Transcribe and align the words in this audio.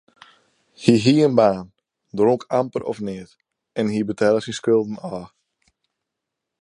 Hy 0.81 0.93
hie 1.03 1.25
in 1.27 1.35
baan, 1.39 1.67
dronk 2.17 2.41
amper 2.59 2.83
of 2.91 2.97
neat 3.07 3.31
en 3.79 3.87
hy 3.93 3.99
betelle 4.09 4.39
syn 4.41 4.57
skulden 4.59 5.01
ôf. 5.15 5.29